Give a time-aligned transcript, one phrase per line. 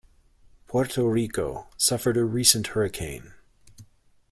[0.65, 3.33] Puerto Rico suffered a recent hurricane.